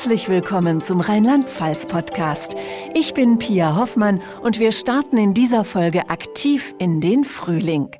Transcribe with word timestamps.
Herzlich 0.00 0.30
willkommen 0.30 0.80
zum 0.80 1.02
Rheinland-Pfalz-Podcast. 1.02 2.56
Ich 2.94 3.12
bin 3.12 3.38
Pia 3.38 3.76
Hoffmann 3.76 4.22
und 4.42 4.58
wir 4.58 4.72
starten 4.72 5.18
in 5.18 5.34
dieser 5.34 5.62
Folge 5.62 6.08
aktiv 6.08 6.74
in 6.78 7.00
den 7.00 7.22
Frühling. 7.22 7.90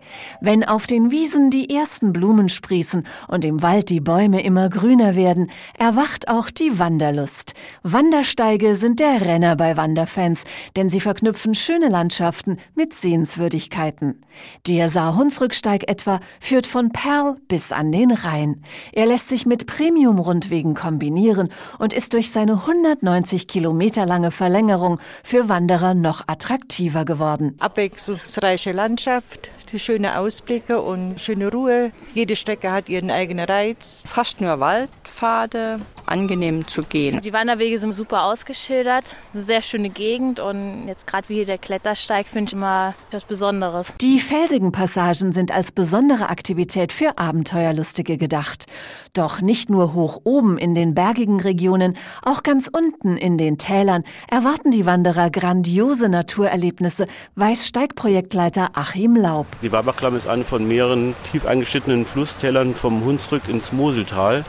Wenn 0.40 0.64
auf 0.64 0.86
den 0.86 1.10
Wiesen 1.10 1.50
die 1.50 1.68
ersten 1.68 2.14
Blumen 2.14 2.48
sprießen 2.48 3.06
und 3.28 3.44
im 3.44 3.60
Wald 3.60 3.90
die 3.90 4.00
Bäume 4.00 4.42
immer 4.42 4.70
grüner 4.70 5.14
werden, 5.14 5.50
erwacht 5.78 6.28
auch 6.28 6.48
die 6.48 6.78
Wanderlust. 6.78 7.52
Wandersteige 7.82 8.76
sind 8.76 8.98
der 8.98 9.20
Renner 9.20 9.54
bei 9.56 9.76
Wanderfans, 9.76 10.44
denn 10.76 10.88
sie 10.88 11.00
verknüpfen 11.00 11.54
schöne 11.54 11.90
Landschaften 11.90 12.56
mit 12.74 12.94
Sehenswürdigkeiten. 12.94 14.22
Der 14.66 14.88
Saar-Hunsrücksteig 14.88 15.86
etwa 15.86 16.20
führt 16.40 16.66
von 16.66 16.92
Perl 16.92 17.36
bis 17.46 17.72
an 17.72 17.92
den 17.92 18.10
Rhein. 18.10 18.62
Er 18.92 19.04
lässt 19.04 19.28
sich 19.28 19.44
mit 19.44 19.66
Premium-Rundwegen 19.66 20.74
kombinieren 20.74 21.50
und 21.78 21.89
ist 21.92 22.14
durch 22.14 22.30
seine 22.30 22.52
190 22.52 23.48
Kilometer 23.48 24.06
lange 24.06 24.30
Verlängerung 24.30 25.00
für 25.22 25.48
Wanderer 25.48 25.94
noch 25.94 26.22
attraktiver 26.26 27.04
geworden. 27.04 27.56
Abwechslungsreiche 27.58 28.72
Landschaft, 28.72 29.50
die 29.72 29.78
schöne 29.78 30.18
Ausblicke 30.18 30.80
und 30.80 31.20
schöne 31.20 31.50
Ruhe. 31.50 31.92
Jede 32.14 32.36
Strecke 32.36 32.72
hat 32.72 32.88
ihren 32.88 33.10
eigenen 33.10 33.46
Reiz. 33.46 34.04
Fast 34.06 34.40
nur 34.40 34.60
Waldpfade, 34.60 35.80
angenehm 36.06 36.66
zu 36.66 36.82
gehen. 36.82 37.20
Die 37.20 37.32
Wanderwege 37.32 37.78
sind 37.78 37.92
super 37.92 38.24
ausgeschildert, 38.24 39.16
eine 39.32 39.42
sehr 39.42 39.62
schöne 39.62 39.90
Gegend 39.90 40.40
und 40.40 40.86
jetzt 40.86 41.06
gerade 41.06 41.28
wie 41.28 41.34
hier 41.34 41.46
der 41.46 41.58
Klettersteig 41.58 42.26
finde 42.26 42.48
ich 42.48 42.52
immer 42.52 42.94
etwas 43.08 43.24
Besonderes. 43.24 43.92
Die 44.00 44.18
felsigen 44.18 44.72
Passagen 44.72 45.32
sind 45.32 45.52
als 45.52 45.72
besondere 45.72 46.30
Aktivität 46.30 46.92
für 46.92 47.18
Abenteuerlustige 47.18 48.16
gedacht. 48.16 48.66
Doch 49.12 49.40
nicht 49.40 49.70
nur 49.70 49.94
hoch 49.94 50.20
oben 50.24 50.58
in 50.58 50.74
den 50.74 50.94
bergigen 50.94 51.40
Regionen, 51.40 51.79
auch 52.22 52.42
ganz 52.42 52.68
unten 52.72 53.16
in 53.16 53.38
den 53.38 53.58
Tälern 53.58 54.04
erwarten 54.28 54.70
die 54.70 54.86
Wanderer 54.86 55.30
grandiose 55.30 56.08
Naturerlebnisse, 56.08 57.06
weiß 57.34 57.66
Steigprojektleiter 57.66 58.70
Achim 58.74 59.16
Laub. 59.16 59.46
Die 59.62 59.72
Warbachklamm 59.72 60.16
ist 60.16 60.26
eine 60.26 60.44
von 60.44 60.66
mehreren 60.66 61.14
tief 61.30 61.46
eingeschnittenen 61.46 62.06
Flusstälern 62.06 62.74
vom 62.74 63.04
Hunsrück 63.04 63.48
ins 63.48 63.72
Moseltal 63.72 64.44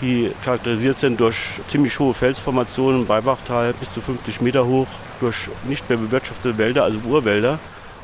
die 0.00 0.30
charakterisiert 0.44 0.98
sind 0.98 1.20
durch 1.20 1.36
ziemlich 1.68 1.98
hohe 1.98 2.14
Felsformationen, 2.14 3.06
Beibachtal 3.06 3.74
bis 3.74 3.92
zu 3.92 4.00
50 4.00 4.40
Meter 4.40 4.66
hoch, 4.66 4.86
durch 5.20 5.48
nicht 5.64 5.88
mehr 5.88 5.98
bewirtschaftete 5.98 6.56
Wälder, 6.58 6.84
also 6.84 6.98
Urwälder 7.06 7.58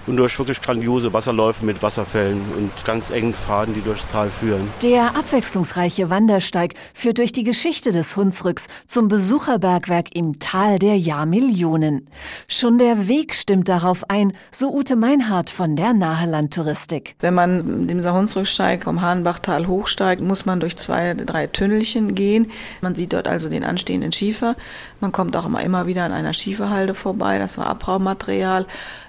und 0.07 0.17
durch 0.17 0.39
wirklich 0.39 0.61
grandiose 0.63 1.13
Wasserläufe 1.13 1.65
mit 1.65 1.83
Wasserfällen 1.83 2.41
und 2.57 2.71
ganz 2.85 3.11
engen 3.11 3.35
Pfaden, 3.35 3.75
die 3.75 3.81
durchs 3.81 4.07
Tal 4.09 4.31
führen. 4.31 4.69
Der 4.83 5.17
abwechslungsreiche 5.17 6.11
Wandersteig 6.11 6.75
führt 6.95 7.19
durch 7.19 7.33
die 7.33 7.45
Geschichte 7.45 7.93
des 7.93 8.17
Hunsrücks 8.17 8.69
zum 8.87 9.09
Besucherbergwerk 9.09 10.15
im 10.15 10.39
Tal 10.39 10.79
der 10.79 10.97
Jahrmillionen. 10.97 12.07
Schon 12.49 12.79
der 12.79 13.09
Weg 13.09 13.35
stimmt 13.35 13.69
darauf 13.69 14.09
ein, 14.09 14.33
so 14.51 14.73
Ute 14.73 14.97
Meinhardt 14.97 15.51
von 15.51 15.77
der 15.77 15.93
Nahelandtouristik. 15.93 17.17
Wenn 17.21 17.35
man 17.35 17.89
dem 17.89 18.05
Hunsrücksteig 18.07 18.85
vom 18.85 19.01
Hahnbachtal 19.01 19.67
hochsteigt, 19.67 20.23
muss 20.23 20.47
man 20.47 20.61
durch 20.61 20.77
zwei, 20.77 21.15
drei 21.15 21.47
Tünnelchen 21.47 22.15
gehen. 22.15 22.51
Man 22.81 22.95
sieht 22.95 23.13
dort 23.13 23.27
also 23.27 23.49
den 23.49 23.65
anstehenden 23.65 24.13
Schiefer. 24.13 24.57
Man 25.01 25.13
kommt 25.13 25.37
auch 25.37 25.47
immer, 25.47 25.63
immer 25.63 25.87
wieder 25.87 26.05
an 26.05 26.13
einer 26.13 26.33
Schieferhalde 26.33 26.95
vorbei. 26.95 27.39
Das 27.39 27.59
war 27.59 27.67
Abraumaterial. 27.67 28.67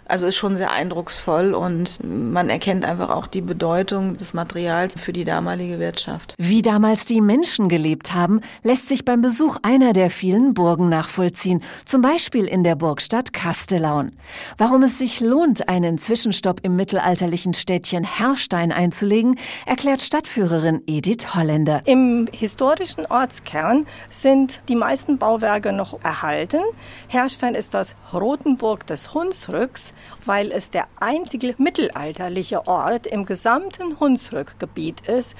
Also 0.07 0.25
ist 0.25 0.37
schon 0.37 0.55
sehr 0.55 0.71
eindrucksvoll 0.71 1.53
und 1.53 1.99
man 2.03 2.49
erkennt 2.49 2.85
einfach 2.85 3.09
auch 3.09 3.27
die 3.27 3.41
Bedeutung 3.41 4.17
des 4.17 4.33
Materials 4.33 4.95
für 4.97 5.13
die 5.13 5.25
damalige 5.25 5.79
Wirtschaft. 5.79 6.33
Wie 6.37 6.61
damals 6.61 7.05
die 7.05 7.21
Menschen 7.21 7.67
gelebt 7.67 8.13
haben, 8.13 8.41
lässt 8.63 8.87
sich 8.87 9.03
beim 9.03 9.21
Besuch 9.21 9.57
einer 9.63 9.93
der 9.93 10.09
vielen 10.09 10.53
Burgen 10.53 10.89
nachvollziehen, 10.89 11.61
zum 11.85 12.01
Beispiel 12.01 12.45
in 12.45 12.63
der 12.63 12.75
Burgstadt 12.75 13.33
Kastellaun. 13.33 14.13
Warum 14.57 14.83
es 14.83 14.97
sich 14.97 15.19
lohnt, 15.19 15.67
einen 15.67 15.97
Zwischenstopp 15.97 16.61
im 16.63 16.75
mittelalterlichen 16.75 17.53
Städtchen 17.53 18.03
Herrstein 18.03 18.71
einzulegen, 18.71 19.37
erklärt 19.65 20.01
Stadtführerin 20.01 20.81
Edith 20.87 21.35
Holländer. 21.35 21.81
Im 21.85 22.27
historischen 22.31 23.05
Ortskern 23.07 23.85
sind 24.09 24.61
die 24.69 24.75
meisten 24.75 25.17
Bauwerke 25.17 25.73
noch 25.73 26.01
erhalten. 26.03 26.61
Herrstein 27.07 27.55
ist 27.55 27.73
das 27.73 27.95
Rotenburg 28.13 28.87
des 28.87 29.13
Hunsrücks 29.13 29.93
weil 30.25 30.51
es 30.51 30.71
der 30.71 30.87
einzige 30.99 31.55
mittelalterliche 31.57 32.67
Ort 32.67 33.07
im 33.07 33.25
gesamten 33.25 33.99
Hunsrückgebiet 33.99 35.01
ist, 35.07 35.35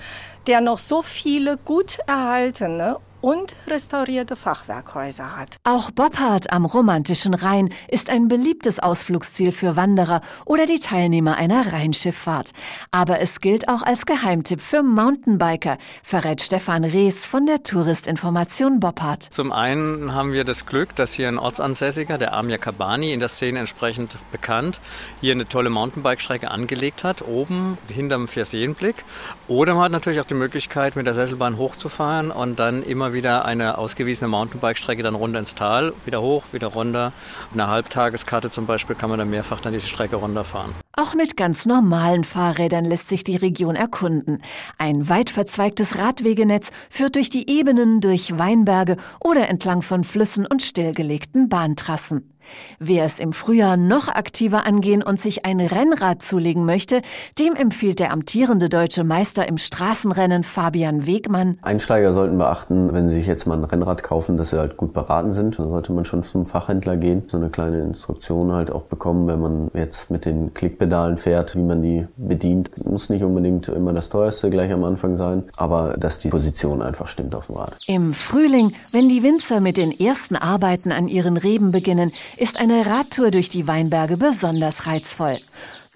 der 0.48 0.62
noch 0.62 0.80
so 0.80 1.02
viele 1.02 1.58
gut 1.58 2.00
erhaltene 2.08 2.98
und 3.22 3.56
restaurierte 3.68 4.36
Fachwerkhäuser 4.36 5.36
hat. 5.36 5.58
Auch 5.64 5.92
Boppard 5.92 6.52
am 6.52 6.66
romantischen 6.66 7.34
Rhein 7.34 7.74
ist 7.88 8.10
ein 8.10 8.28
beliebtes 8.28 8.80
Ausflugsziel 8.80 9.52
für 9.52 9.76
Wanderer 9.76 10.22
oder 10.46 10.66
die 10.66 10.80
Teilnehmer 10.80 11.36
einer 11.38 11.74
Rheinschifffahrt. 11.74 12.52
Aber 12.92 13.20
es 13.20 13.40
gilt 13.40 13.68
auch 13.70 13.82
als 13.82 14.06
Geheimtipp 14.06 14.62
für 14.62 14.84
Mountainbiker, 14.84 15.78
verrät 16.04 16.42
Stefan 16.42 16.84
Rees 16.84 17.26
von 17.26 17.46
der 17.46 17.64
Touristinformation 17.64 18.80
Boppard. 18.80 19.24
Zum 19.24 19.52
einen 19.52 20.14
haben 20.14 20.32
wir 20.32 20.44
das 20.44 20.66
Glück, 20.66 20.96
dass 20.96 21.14
hier 21.14 21.28
ein 21.28 21.40
Ortsansässiger, 21.40 22.18
der 22.18 22.34
Amir 22.34 22.58
Kabani, 22.58 23.14
in 23.14 23.20
der 23.20 23.30
Szene 23.30 23.60
entsprechend 23.60 24.18
bekannt, 24.32 24.80
hier 25.22 25.34
eine 25.34 25.48
tolle 25.48 25.70
Mountainbike-Strecke 25.70 26.50
angelegt 26.50 27.04
hat, 27.04 27.22
oben 27.22 27.78
hinterm 27.90 28.28
Vierseenblick. 28.28 29.04
Oder 29.48 29.74
man 29.74 29.86
hat 29.86 29.92
natürlich 29.92 30.20
auch 30.20 30.26
die 30.26 30.34
Möglichkeit, 30.34 30.96
mit 30.96 31.06
der 31.06 31.14
Sesselbahn 31.14 31.58
hochzufahren 31.58 32.32
und 32.32 32.60
dann 32.60 32.84
immer 32.84 33.07
immer 33.08 33.14
wieder 33.14 33.46
eine 33.46 33.78
ausgewiesene 33.78 34.28
Mountainbike-Strecke 34.28 35.02
dann 35.02 35.16
runter 35.16 35.40
ins 35.40 35.56
Tal, 35.56 35.94
wieder 36.04 36.22
hoch, 36.22 36.44
wieder 36.52 36.68
runter. 36.68 37.14
Auf 37.48 37.54
einer 37.54 37.70
Halbtageskarte 37.70 38.52
zum 38.52 38.66
Beispiel 38.66 38.98
kann 38.98 39.10
man 39.10 39.18
dann 39.18 39.30
mehrfach 39.30 39.62
dann 39.62 39.72
diese 39.72 39.88
Strecke 39.88 40.18
runterfahren. 40.18 40.74
Auch 40.98 41.16
mit 41.16 41.38
ganz 41.38 41.66
normalen 41.66 42.26
Fahrrädern 42.26 42.84
lässt 42.84 43.08
sich 43.08 43.24
die 43.24 43.38
Region 43.38 43.76
erkunden. 43.76 44.42
Ein 44.78 45.08
weit 45.08 45.30
verzweigtes 45.30 45.98
Radwegenetz 45.98 46.72
führt 46.90 47.16
durch 47.16 47.30
die 47.30 47.50
Ebenen, 47.50 48.02
durch 48.02 48.38
Weinberge 48.38 48.98
oder 49.24 49.48
entlang 49.48 49.82
von 49.84 50.04
Flüssen 50.04 50.46
und 50.46 50.62
stillgelegten 50.62 51.48
Bahntrassen. 51.48 52.34
Wer 52.80 53.06
es 53.06 53.20
im 53.20 53.34
Frühjahr 53.34 53.78
noch 53.78 54.08
aktiver 54.08 54.66
angehen 54.66 55.04
und 55.04 55.20
sich 55.20 55.46
ein 55.46 55.60
Rennrad 55.60 56.22
zulegen 56.22 56.66
möchte, 56.66 57.02
dem 57.40 57.56
empfiehlt 57.56 58.00
der 58.00 58.12
amtierende 58.12 58.70
deutsche 58.70 59.04
Meister 59.04 59.48
im 59.48 59.58
Straßenrennen 59.58 60.44
Fabian 60.44 61.06
Wegmann. 61.06 61.58
Einsteiger 61.62 62.14
sollten 62.14 62.38
beachten, 62.38 62.94
wenn 62.98 63.10
sie 63.10 63.16
sich 63.16 63.28
jetzt 63.28 63.46
mal 63.46 63.56
ein 63.56 63.64
Rennrad 63.64 64.02
kaufen, 64.02 64.38
dass 64.38 64.50
sie 64.50 64.58
halt 64.58 64.76
gut 64.76 64.92
beraten 64.92 65.32
sind. 65.32 65.60
Dann 65.60 65.70
sollte 65.70 65.94
man 65.94 66.04
schon 66.04 66.24
zum 66.24 66.48
Fachhändler 66.48 66.98
gehen, 66.98 67.24
so 67.28 67.38
eine 67.38 67.50
kleine 67.50 67.82
Instruktion 67.82 68.52
halt 68.52 68.72
auch 68.72 68.84
bekommen, 68.84 69.28
wenn 69.28 69.40
man 69.40 69.72
jetzt 69.76 70.10
mit 70.10 70.26
den 70.26 70.54
Klickpedalen 70.56 71.18
fährt, 71.18 71.56
wie 71.56 71.62
man 71.62 71.84
die 71.84 72.08
bedient. 72.18 72.72
Muss 72.86 73.10
nicht 73.10 73.24
unbedingt 73.24 73.68
immer 73.68 73.94
das 73.94 74.10
teuerste 74.10 74.50
gleich 74.50 74.72
am 74.72 74.84
Anfang 74.84 75.16
sein, 75.16 75.44
aber 75.58 75.96
dass 75.98 76.18
die 76.20 76.30
Position 76.30 76.82
einfach 76.82 77.08
stimmt 77.08 77.36
auf 77.36 77.46
dem 77.46 77.58
Rad. 77.58 77.78
Im 77.86 78.16
Frühling, 78.16 78.74
wenn 78.92 79.10
die 79.10 79.22
Winzer 79.22 79.62
mit 79.62 79.78
den 79.78 79.92
ersten 79.92 80.36
Arbeiten 80.36 80.92
an 80.92 81.08
ihren 81.08 81.38
Reben 81.38 81.72
beginnen, 81.72 82.12
ist 82.38 82.60
eine 82.60 82.88
Radtour 82.88 83.30
durch 83.30 83.50
die 83.50 83.68
Weinberge 83.68 84.18
besonders 84.18 84.88
reizvoll. 84.88 85.38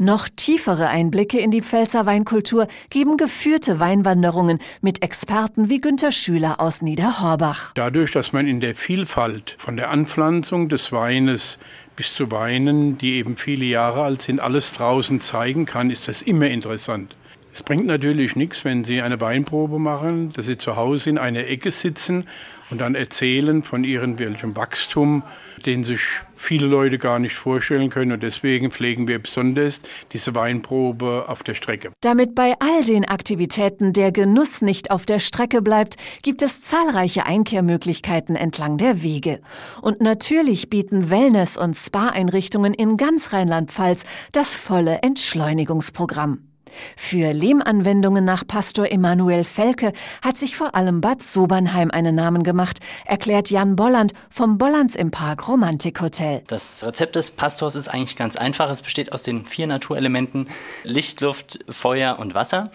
Noch 0.01 0.29
tiefere 0.35 0.88
Einblicke 0.88 1.38
in 1.38 1.51
die 1.51 1.62
Pfälzer 1.62 2.07
Weinkultur 2.07 2.67
geben 2.89 3.17
geführte 3.17 3.79
Weinwanderungen 3.79 4.57
mit 4.81 5.03
Experten 5.03 5.69
wie 5.69 5.79
Günter 5.79 6.12
Schüler 6.12 6.59
aus 6.59 6.81
Niederhorbach. 6.81 7.72
Dadurch, 7.75 8.12
dass 8.12 8.34
man 8.34 8.47
in 8.47 8.62
der 8.62 8.73
Vielfalt 8.73 9.53
von 9.59 9.78
der 9.78 9.91
Anpflanzung 9.91 10.69
des 10.69 10.91
Weines 10.91 11.59
bis 11.95 12.16
zu 12.16 12.31
Weinen, 12.31 12.97
die 12.97 13.13
eben 13.13 13.38
viele 13.38 13.65
Jahre 13.65 14.01
alt 14.01 14.24
sind, 14.24 14.39
alles 14.39 14.71
draußen 14.71 15.21
zeigen 15.21 15.68
kann, 15.68 15.92
ist 15.92 16.07
das 16.07 16.24
immer 16.24 16.48
interessant. 16.48 17.15
Es 17.53 17.63
bringt 17.63 17.86
natürlich 17.86 18.36
nichts, 18.36 18.63
wenn 18.63 18.83
Sie 18.83 19.01
eine 19.01 19.19
Weinprobe 19.19 19.77
machen, 19.77 20.31
dass 20.33 20.45
Sie 20.45 20.57
zu 20.57 20.77
Hause 20.77 21.09
in 21.09 21.18
einer 21.18 21.48
Ecke 21.48 21.71
sitzen 21.71 22.25
und 22.71 22.80
dann 22.80 22.95
erzählen 22.95 23.62
von 23.63 23.83
ihrem 23.83 24.18
welchem 24.18 24.56
Wachstum, 24.56 25.24
den 25.65 25.83
sich 25.83 26.01
viele 26.36 26.65
Leute 26.65 26.98
gar 26.98 27.19
nicht 27.19 27.36
vorstellen 27.36 27.89
können. 27.89 28.13
Und 28.13 28.24
deswegen 28.24 28.71
pflegen 28.71 29.07
wir 29.07 29.19
besonders 29.19 29.81
diese 30.13 30.33
Weinprobe 30.33 31.25
auf 31.27 31.44
der 31.44 31.53
Strecke. 31.53 31.92
Damit 32.01 32.33
bei 32.33 32.56
all 32.59 32.83
den 32.83 33.06
Aktivitäten 33.06 33.94
der 33.94 34.12
Genuss 34.12 34.62
nicht 34.62 34.89
auf 34.89 35.06
der 35.06 35.19
Strecke 35.19 35.62
bleibt, 35.62 35.98
gibt 36.24 36.42
es 36.42 36.62
zahlreiche 36.62 37.25
Einkehrmöglichkeiten 37.25 38.36
entlang 38.36 38.77
der 38.77 39.03
Wege. 39.03 39.42
Und 39.81 40.01
natürlich 40.01 40.69
bieten 40.69 41.09
Wellness- 41.09 41.57
und 41.57 41.75
Spa-Einrichtungen 41.75 42.74
in 42.74 42.98
ganz 42.98 43.33
Rheinland-Pfalz 43.33 44.06
das 44.31 44.56
volle 44.56 45.00
Entschleunigungsprogramm. 45.03 46.50
Für 46.95 47.33
Lehmanwendungen 47.33 48.25
nach 48.25 48.45
Pastor 48.45 48.91
Emanuel 48.91 49.44
Felke 49.44 49.94
hat 50.21 50.38
sich 50.38 50.56
vor 50.56 50.75
allem 50.75 51.01
Bad 51.01 51.21
Sobernheim 51.21 51.91
einen 51.91 52.15
Namen 52.15 52.44
gemacht, 52.44 52.79
erklärt 53.06 53.50
Jan 53.50 53.75
Bolland 53.75 54.13
vom 54.29 54.57
Bollands 54.57 54.95
im 54.95 55.12
Park 55.12 55.47
Romantikhotel. 55.47 56.44
Das 56.47 56.83
Rezept 56.83 57.15
des 57.15 57.31
Pastors 57.31 57.75
ist 57.75 57.88
eigentlich 57.88 58.15
ganz 58.15 58.35
einfach. 58.35 58.69
Es 58.69 58.81
besteht 58.81 59.12
aus 59.13 59.23
den 59.23 59.45
vier 59.45 59.68
Naturelementen 59.68 60.47
Licht, 60.83 61.21
Luft, 61.21 61.59
Feuer 61.69 62.19
und 62.19 62.33
Wasser. 62.33 62.71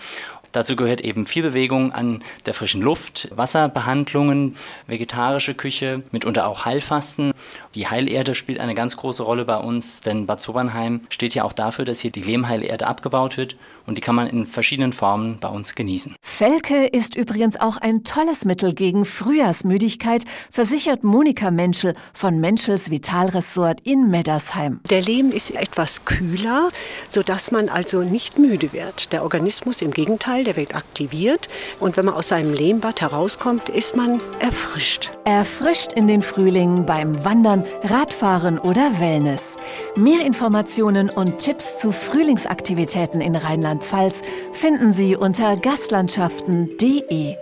Dazu 0.56 0.74
gehört 0.74 1.02
eben 1.02 1.26
viel 1.26 1.42
Bewegung 1.42 1.92
an 1.92 2.24
der 2.46 2.54
frischen 2.54 2.80
Luft, 2.80 3.28
Wasserbehandlungen, 3.30 4.56
vegetarische 4.86 5.52
Küche, 5.52 6.02
mitunter 6.12 6.46
auch 6.46 6.64
Heilfasten. 6.64 7.34
Die 7.74 7.88
Heilerde 7.88 8.34
spielt 8.34 8.58
eine 8.58 8.74
ganz 8.74 8.96
große 8.96 9.22
Rolle 9.22 9.44
bei 9.44 9.58
uns, 9.58 10.00
denn 10.00 10.24
Bad 10.24 10.40
Sobernheim 10.40 11.02
steht 11.10 11.34
ja 11.34 11.44
auch 11.44 11.52
dafür, 11.52 11.84
dass 11.84 12.00
hier 12.00 12.10
die 12.10 12.22
Lehmheilerde 12.22 12.86
abgebaut 12.86 13.36
wird 13.36 13.58
und 13.84 13.98
die 13.98 14.00
kann 14.00 14.14
man 14.14 14.28
in 14.28 14.46
verschiedenen 14.46 14.94
Formen 14.94 15.40
bei 15.40 15.48
uns 15.48 15.74
genießen. 15.74 16.16
Felke 16.22 16.86
ist 16.86 17.16
übrigens 17.16 17.60
auch 17.60 17.76
ein 17.76 18.02
tolles 18.02 18.46
Mittel 18.46 18.72
gegen 18.72 19.04
Frühjahrsmüdigkeit, 19.04 20.24
versichert 20.50 21.04
Monika 21.04 21.50
Menschel 21.50 21.94
von 22.14 22.40
Menschels 22.40 22.90
Vitalressort 22.90 23.82
in 23.82 24.08
Meddersheim. 24.08 24.80
Der 24.88 25.02
Lehm 25.02 25.32
ist 25.32 25.50
etwas 25.50 26.06
kühler, 26.06 26.68
sodass 27.10 27.50
man 27.50 27.68
also 27.68 28.02
nicht 28.02 28.38
müde 28.38 28.72
wird. 28.72 29.12
Der 29.12 29.22
Organismus 29.22 29.82
im 29.82 29.90
Gegenteil, 29.90 30.45
der 30.46 30.56
wird 30.56 30.74
aktiviert 30.74 31.48
und 31.80 31.96
wenn 31.96 32.06
man 32.06 32.14
aus 32.14 32.28
seinem 32.28 32.54
Lehmbad 32.54 33.00
herauskommt, 33.00 33.68
ist 33.68 33.96
man 33.96 34.20
erfrischt. 34.38 35.10
Erfrischt 35.24 35.92
in 35.92 36.08
den 36.08 36.22
Frühling 36.22 36.86
beim 36.86 37.24
Wandern, 37.24 37.64
Radfahren 37.82 38.58
oder 38.58 38.98
Wellness. 39.00 39.56
Mehr 39.96 40.24
Informationen 40.24 41.10
und 41.10 41.38
Tipps 41.38 41.78
zu 41.78 41.92
Frühlingsaktivitäten 41.92 43.20
in 43.20 43.36
Rheinland-Pfalz 43.36 44.22
finden 44.52 44.92
Sie 44.92 45.16
unter 45.16 45.56
gastlandschaften.de. 45.56 47.36